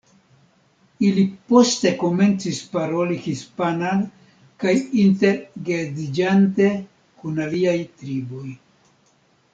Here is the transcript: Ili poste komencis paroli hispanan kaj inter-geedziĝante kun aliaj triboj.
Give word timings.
Ili 1.07 1.25
poste 1.51 1.91
komencis 2.03 2.61
paroli 2.71 3.19
hispanan 3.27 4.01
kaj 4.65 4.75
inter-geedziĝante 5.05 6.71
kun 7.23 7.43
aliaj 7.49 7.79
triboj. 8.01 8.47